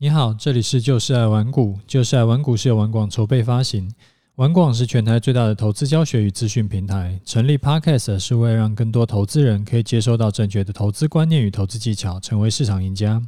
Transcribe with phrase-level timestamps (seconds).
[0.00, 3.92] 你好，这里是就是爱玩股，就是爱玩股是由玩广筹备发行，
[4.36, 7.18] 玩广是全台最大的投资教学与资讯平台。
[7.24, 13.20] 成立 Podcast 是为了让更多投资人可以接收到正确的投资观念与投资技巧，成为市场赢家。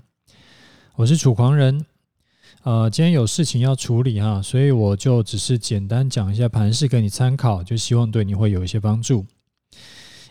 [0.95, 1.85] 我是楚狂人，
[2.63, 9.27] 呃，今天有事情要处理哈，所以我就只是简单讲一下盘势给你参考，就希望对你会有一些帮助。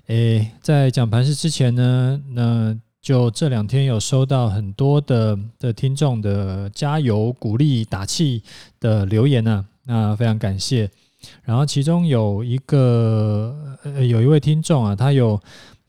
[0.08, 8.43] 诶，在讲盘势之前呢，那就这两天有收到很多的的听众的加油、鼓励、打气
[8.79, 10.89] 的留言呢，那非常感谢。
[11.43, 15.41] 然后其中有一个呃，有一位听众啊，他有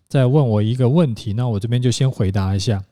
[0.08, 2.82] 在问我一个问题，那我这边就先回答一下。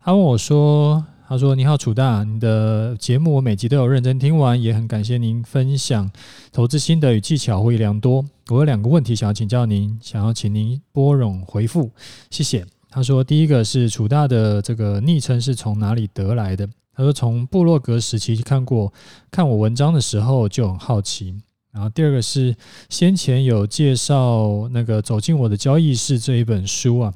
[0.00, 1.04] 他问我说。
[1.26, 6.12] 他说：“你好，楚大，你的节目我每集都有认真听完，也很感谢您分享
[6.52, 8.22] 投资心得与技巧，获益良多。
[8.50, 11.90] 我有两个问题想要请教您，想要请您拨冗回复，
[12.28, 18.92] 谢谢。”他说：“第一个是楚大的这个昵称是从哪里得来的？”他说：“从部落格时期看过，
[19.32, 21.34] 看我文章的时候就很好奇。”
[21.74, 22.54] 然后第二个是
[22.88, 27.12] 先前有介绍那个《走进我的交易室》这一本书啊，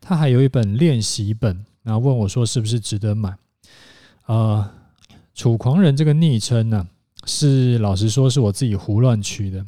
[0.00, 1.66] 他还有一本练习本。
[1.82, 3.34] 然后问我说：“是不是值得买？”
[4.26, 4.70] 呃，
[5.34, 6.86] 楚狂人这个昵称呢，
[7.24, 9.66] 是老实说是我自己胡乱取的，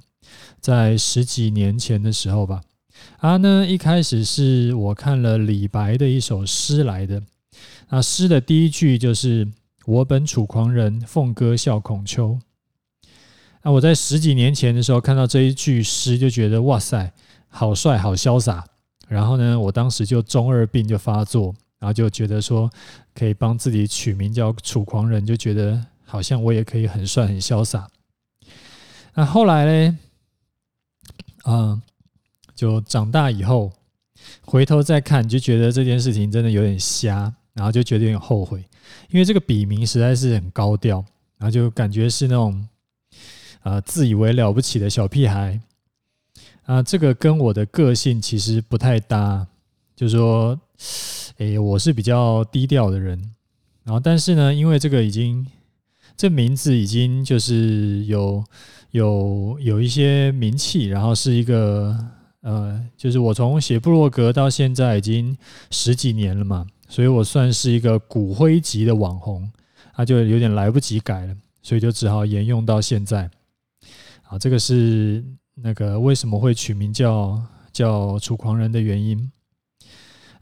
[0.60, 2.60] 在十几年前的时候吧。
[3.18, 7.22] 啊呢，一开始是我看了李白的一首诗来的。
[7.88, 9.48] 那诗的第一句就是
[9.86, 12.38] “我本楚狂人，凤歌笑孔丘”。
[13.62, 17.12] 那我在十几年前的时候看到这一句诗，就觉得哇塞，
[17.48, 18.64] 好帅，好潇洒。
[19.08, 21.54] 然后呢，我当时就中二病就发作。
[21.80, 22.70] 然后就觉得说
[23.14, 27.88] 可以帮自己取名叫楚狂人，就觉得好像我也可以很帅很潇洒。
[29.14, 29.98] 那后来呢？
[31.44, 31.80] 啊，
[32.60, 33.72] 就长大以后
[34.42, 38.62] 回头再看，就觉得这件事情真的有点瞎，然后就觉得有点后悔，
[39.08, 41.02] 因为这个笔名实在是很高调，
[41.38, 42.68] 然后就感觉是那种
[43.62, 45.58] 啊自以为了不起的小屁孩
[46.66, 49.46] 啊，这个跟我的个性其实不太搭，
[49.96, 50.60] 就是说。
[51.36, 53.18] 诶，我是比较低调的人，
[53.84, 55.46] 然后但是呢，因为这个已经
[56.14, 58.44] 这名字已经就是有
[58.90, 61.96] 有有一些名气，然后是一个
[62.42, 65.36] 呃，就是我从写部落格到现在已经
[65.70, 69.50] 十几年了嘛，所以我算是一个骨灰级的网红，
[69.94, 73.30] 他就有点来不及改了，所以就只好沿用到现在。
[74.22, 75.22] 好，这个是
[75.56, 77.42] 那个为什么会取名叫
[77.72, 79.30] 叫楚狂人的原因。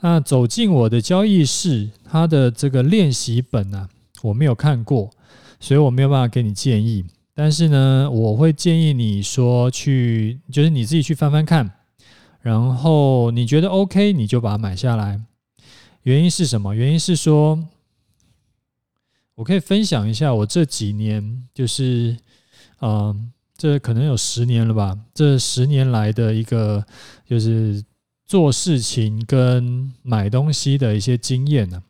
[0.01, 3.89] 那走进我的交易室，他的这个练习本呢、
[4.23, 5.11] 我没有看过，
[5.59, 7.05] 所以我没有办法给你建议。
[7.35, 11.69] 但是呢，我会建议你说去，就是你自己去翻翻看，
[12.49, 15.21] 然后你觉得 OK，你就把它买下来。
[16.05, 16.75] 原因是什么？
[16.75, 17.63] 原因是说，
[19.35, 22.17] 我可以分享一下我这几年，就是，
[22.81, 26.85] 嗯、这可能有十年了吧，这十年来的一个
[27.29, 27.85] 就是。
[28.29, 31.83] 做事情跟买东西的一些经验呢，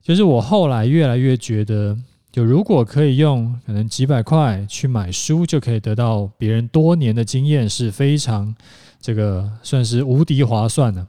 [0.00, 1.98] 就是我后来越来越觉得，
[2.32, 8.52] 就如果可以用可能几百块去买书，就可以得到别人多年的经验，是非常
[9.00, 11.06] 这个算是无敌划算的。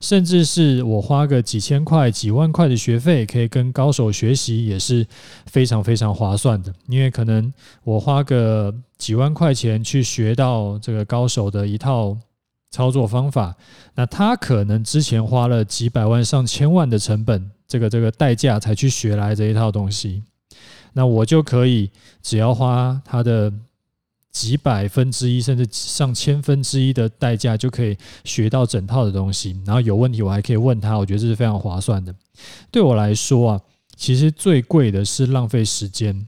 [0.00, 5.06] 甚至是我花个几千块、几万块的学费，可以跟高手学习，也是
[5.46, 6.74] 非常非常划算的。
[6.88, 7.52] 因为可能
[7.84, 12.18] 我花个几万块钱去学到这个高手的一套。
[12.70, 13.56] 操作方法，
[13.94, 20.22] 那他可能之前花了几百万、上千万的成本，这个这个代价才去学来这一套东西，
[20.98, 21.88] 那我就可以
[22.20, 23.52] 只要花他的
[24.32, 29.56] 几百分之一，甚至上千分之一的代价，就可以学到整套的东西。
[29.64, 32.12] 然后有问题我还可以问他，我觉得这是非常划算的。
[32.72, 33.60] 对我来说啊，
[33.94, 36.26] 其实最贵的是浪费时间。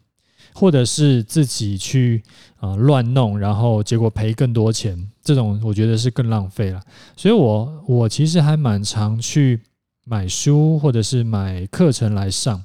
[0.52, 2.20] 或者是自己去
[2.58, 6.82] 啊乱弄，然后结果赔更多钱，这种我觉得是更浪费了。
[7.16, 9.60] 所以我我其实还蛮常去
[10.04, 12.62] 买书或者是买课程来上。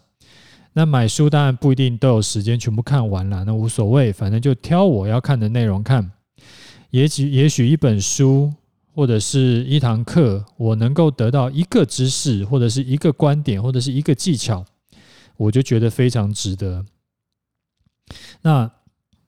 [0.77, 6.11] 那买书当然不一定都有时间全部看完了，那无所谓，反正就挑我要看的内容看。
[6.89, 8.53] 也许也许一本书
[8.93, 14.65] 或者是一堂课，我能够得到一个知识，或者是一个观点，或者是一个技巧，
[15.37, 16.85] 我就觉得非常值得。
[18.41, 18.69] 那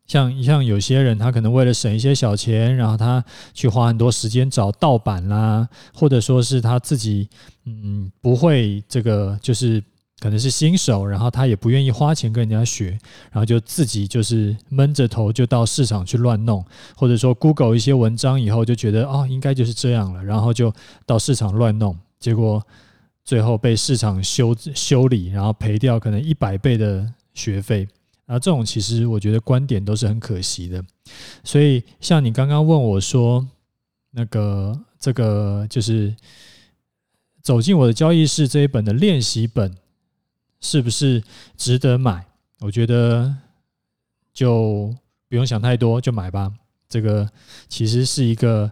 [0.05, 3.23] 像像有些人，他可能为了省一些小钱，然后他
[3.53, 7.29] 去花很多时间找盗版啦，或者说是他自己
[7.65, 9.81] 嗯不会这个，就是
[10.19, 12.89] 可能是新手，然后他也不愿意花钱跟人家学，
[13.31, 16.65] 然后就自己就是闷着头就到市场去乱弄，
[16.95, 20.73] 或者说 Google 一些文章以后就觉得哦应该就是这样了，然后就
[21.05, 22.65] 到市场乱弄，结果
[23.23, 27.87] 最后被市场修修理，然后赔掉可能一百倍的学费。
[28.25, 30.83] 啊，这种其实我觉得观点都是很可惜的。
[31.45, 33.47] 所以像你刚刚问我说，
[34.11, 36.13] 那个这个就是
[37.41, 39.73] 走进我的交易室这一本的练习本，
[40.61, 41.23] 是不是
[41.55, 42.25] 值得买？
[42.59, 43.33] 我觉得
[44.33, 44.93] 就
[45.29, 46.51] 不用想太多，就买吧。
[46.89, 47.29] 这个
[47.67, 48.71] 其实是一个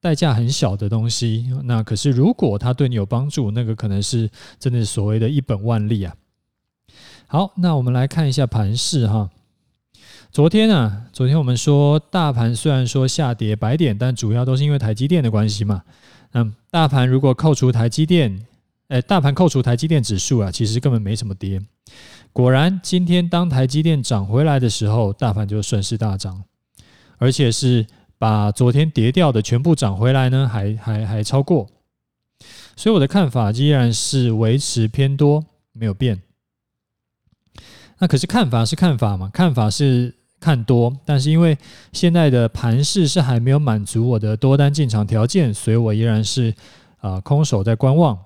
[0.00, 1.50] 代价很小的东西。
[1.64, 6.14] 那可是如果它对你有帮助，那个可能是真的所谓的一本万利啊。
[7.26, 9.28] 好，那我们来看一下盘势哈。
[10.30, 15.82] 昨天啊，昨天我们说大盘虽然说下跌百点，但主要都是因为台积电的关系嘛。
[16.32, 18.46] 嗯，大盘如果扣除台积电，
[18.88, 21.60] 哎，大盘扣除台积电指数啊，其实根本没什么跌。
[22.32, 26.42] 果然，今天当台积电涨回来的时候，大盘就顺势大涨，
[27.18, 27.86] 而且是
[28.16, 31.68] 把昨天跌掉的全部涨回来呢，还还还超过。
[32.76, 36.22] 所以我的看法依然是维持偏多，没有变。
[37.98, 41.58] 那可是看法是看法嘛，看法是看多，但是因为
[41.92, 46.54] 现在的盘势是还没有满足我的多单进场条件，所以我依然是
[47.00, 48.18] 啊空手在观望。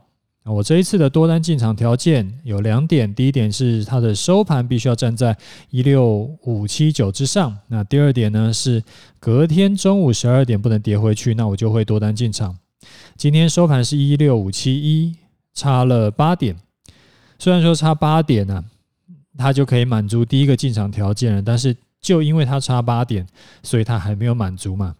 [0.44, 5.36] 那我这一次的多单进场条件有两点，第一点是它的收盘必须要站在
[5.70, 8.82] 一六五七九之上，那第二点呢是
[9.20, 12.56] 隔天中午十二点不能跌回去，那我就会多单进场。
[13.16, 15.16] 今天收盘是一六五七一，
[15.54, 16.56] 差了八点，
[17.38, 18.64] 虽然说差八点呢、啊。
[19.38, 23.26] 它就可以满足第一个进场条件了，但是就因为它差八点，
[23.62, 24.94] 所以它还没有满足嘛。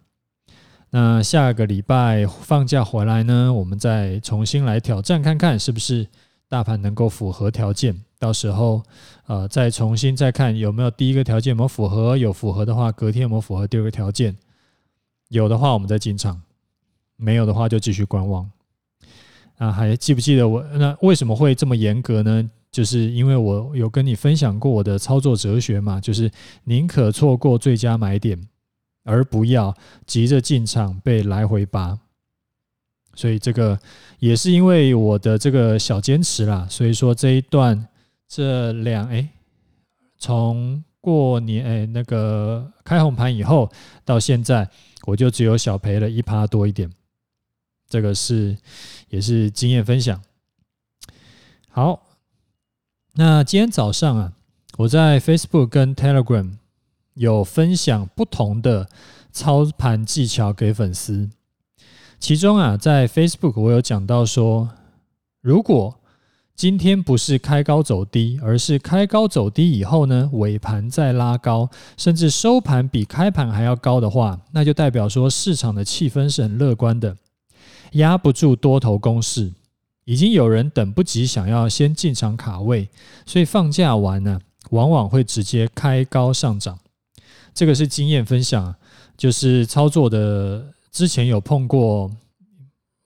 [0.95, 6.07] 那下个礼拜放假回来呢，我们再重新来挑战看看，是不是
[6.47, 7.99] 大盘能够符合条件。
[8.19, 8.83] 到时候
[9.25, 14.37] 呃，再重新再看有没有第一个条件有没有符合，有符合的话，隔天有没有符合第二个条件？
[15.29, 16.35] 有的话，我们再进场；
[17.17, 18.47] 没有的话，就继续观望。
[19.57, 20.61] 啊，还记不记得我？
[20.73, 22.47] 那为什么会这么严格呢？
[22.69, 26.29] 就是因为我有跟你分享过我的操作哲学嘛，就是
[26.65, 28.39] 宁可错过最佳买点，
[29.03, 31.99] 而不要急着进场被来回拔。
[33.15, 33.79] 所以这个
[34.19, 36.67] 也是因为我的这个小坚持啦。
[36.69, 37.87] 所以说这一段
[38.27, 39.29] 这两哎，
[40.17, 43.71] 从过年哎那个开红盘以后
[44.03, 44.69] 到现在，
[45.05, 46.91] 我就只有小赔了一趴多一点。
[47.87, 48.57] 这个是
[49.09, 50.21] 也是经验分享。
[51.69, 52.07] 好。
[53.15, 54.33] 那今天早上啊，
[54.75, 56.57] 我在 Facebook 跟 Telegram
[57.15, 58.87] 有分享不同的
[59.31, 61.29] 操盘技巧给粉丝。
[62.19, 64.69] 其中啊，在 Facebook 我有讲到说，
[65.41, 65.99] 如果
[66.55, 77.17] 今天不是开高走低，而是开高走低以后呢，尾盘再拉高，甚至收盘比开盘还要高的话，那就代表说市场的气氛是很乐观的，
[77.93, 79.51] 压不住多头攻势。
[80.05, 82.87] 已经有人等不及想要先进场卡位，
[83.25, 84.39] 所以放假完呢，
[84.69, 86.77] 往往会直接开高上涨。
[87.53, 88.75] 这个是经验分享，
[89.15, 92.11] 就是操作的之前有碰过，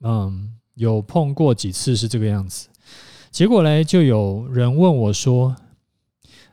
[0.00, 2.68] 嗯，有碰过几次是这个样子。
[3.30, 5.54] 结果呢，就有人问我说：“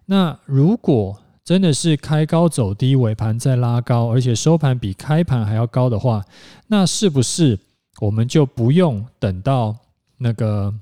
[0.08, 6.24] 那如果真的是开高走低，尾盘再拉高，而且收盘比开盘还要高的话，
[6.68, 7.58] 那是不是
[8.02, 9.76] 我们就不用等到？”
[10.18, 10.74] 那个，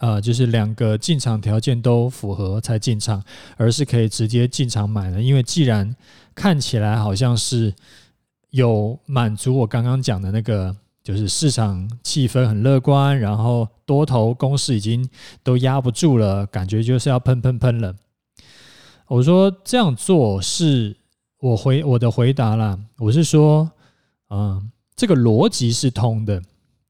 [0.00, 3.22] 呃，就是两个进场条件都符合才进场，
[3.56, 5.22] 而是可以直接进场买的。
[5.22, 5.94] 因为既然
[6.34, 7.72] 看起来好像是
[8.50, 15.08] 有满足我刚刚讲的那个，就是市场气氛很乐观，然后多头攻势已经
[15.42, 17.94] 都压不住了，感觉就是要喷喷喷了。
[19.06, 20.96] 我说这样做是
[21.40, 23.70] 我回我的回答啦，我是说，
[24.30, 26.42] 嗯，这个逻辑是通的。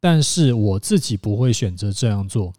[0.02, 2.52] 但是我自己不会选择这样做，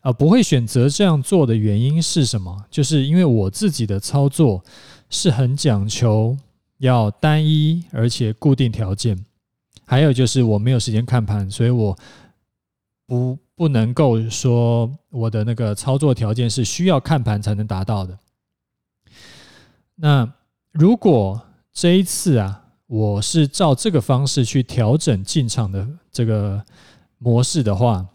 [0.00, 2.64] 啊，不会选择这样做的原因是什么？
[2.70, 4.64] 就是因为我自己的操作
[5.10, 6.36] 是很讲求
[6.78, 9.24] 要单一而且固定条件，
[9.84, 11.98] 还有就是我没有时间看盘，所以我
[13.06, 18.18] 不不能够说我的那个操作条件是需要看盘才能达到的。
[19.96, 20.32] 那
[20.72, 21.38] 如果
[21.74, 26.64] 这一次啊，我是照这个方式去调整进场的这个
[27.18, 28.06] 模式的话，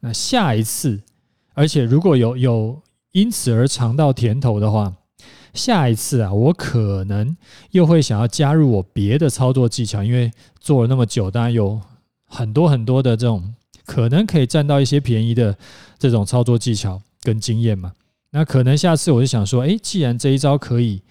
[0.00, 1.00] 那下一次，
[1.54, 4.92] 而且如果有有因此而尝到甜头的话，
[5.54, 7.36] 下一次啊，我可能
[7.70, 11.80] 又会想要加入我别的操作技巧，因为做了那么久，当然有
[12.26, 13.54] 很多很多的这种
[13.84, 15.56] 可能可以占到一些便宜的
[15.98, 17.92] 这种操作技巧跟经验嘛。
[18.30, 21.02] 那可能下次我就想说，诶，既然这一招可以。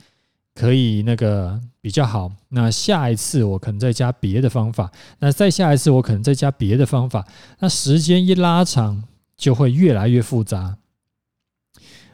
[0.56, 2.30] 可以那个比较好。
[2.50, 7.26] 那下一次我可能再加别的方法，那再下一次我可能再加别的方法。
[7.60, 9.02] 那时间一拉长，
[9.40, 10.78] 就会越来越复杂。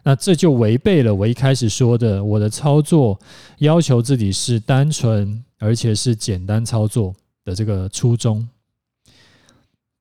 [0.04, 3.20] 那这就违背了我一开始说的，我的操作
[3.58, 7.14] 要求自己是单纯而且是简单操作
[7.44, 8.48] 的这个初衷。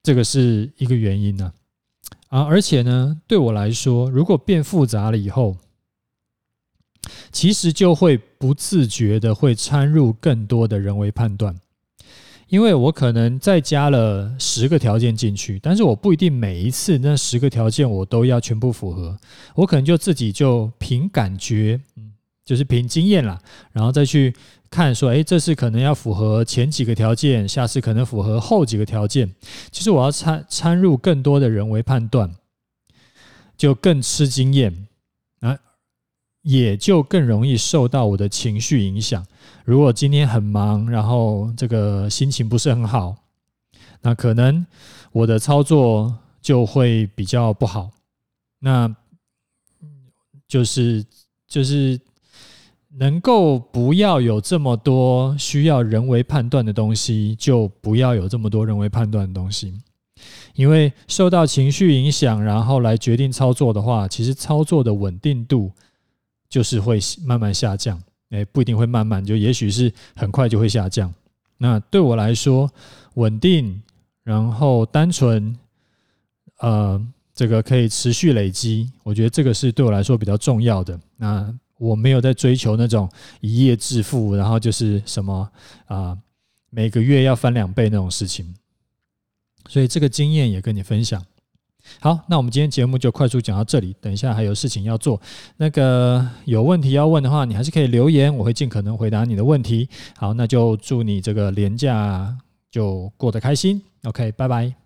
[0.03, 1.53] 这个是一个原因呢。
[2.29, 5.57] 啊，而且呢，对我来说，如果变复杂了以后，
[7.33, 11.59] 其实就会不自觉的会掺入更多的人为判断，
[12.55, 19.19] 因为我可能再加了十个条件进去，但是我不一定每一次那十个条件我都要全部符合，
[19.57, 22.13] 我可能就自己就凭感觉，嗯，
[22.45, 23.41] 就是凭经验啦，
[23.73, 24.33] 然后再去
[24.71, 29.35] 看说，哎，这次可能要符合前几个条件，下次可能符合后几个条件，
[29.73, 32.37] 其实我要掺掺入更多的人为判断，
[33.57, 34.87] 就更吃经验。
[36.45, 39.25] 也就更容易受到我的情绪影响。
[39.65, 43.17] 如果今天很忙，然后这个心情不是很好，
[44.03, 44.65] 那可能
[45.11, 47.91] 我的操作就会比较不好。
[48.61, 48.95] 那
[50.47, 51.03] 就是
[51.49, 51.99] 就是
[52.99, 59.75] 能够不要有这么多需要人为判断的东西，就不要有这么多人为判断的东西。
[60.55, 65.73] 因为受到情绪影响，然后来决定操作的话，其实操作的稳定度。
[66.55, 71.13] 就是会慢慢下降，诶，不一定会慢慢，就也许是很快就会下降。
[71.59, 72.71] 那对我来说，
[73.15, 73.83] 稳定，
[74.23, 75.59] 然后单纯，
[76.61, 80.97] 呃，这个可以持续累积，我觉得这个是对我来说比较重要的。
[81.17, 85.51] 那我没有在追求那种一夜致富，然后就是什么
[85.87, 86.17] 啊，
[86.71, 88.55] 每个月要翻两倍那种事情。
[89.69, 91.21] 所以这个经验也跟你分享。
[92.01, 93.95] 好，那我们今天节目就快速讲到这里。
[94.01, 95.21] 等一下还有事情要做，
[95.57, 99.89] 那个有问题要问的话，你还是可以留言，我会尽可能回答你的问题。
[100.17, 102.37] 好，那就祝你这个年假
[102.71, 103.83] 就过得开心。
[104.05, 104.84] OK，拜拜。